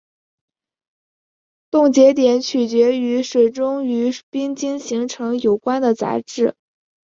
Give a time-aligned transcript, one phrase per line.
[1.69, 6.55] 冻结点取决于水中与冰晶形成有关的杂质。